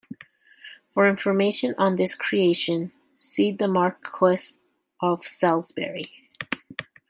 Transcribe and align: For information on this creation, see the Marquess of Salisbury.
For 0.95 1.07
information 1.07 1.75
on 1.77 1.95
this 1.95 2.15
creation, 2.15 2.91
see 3.13 3.51
the 3.51 3.67
Marquess 3.67 4.57
of 4.99 5.23
Salisbury. 5.27 6.11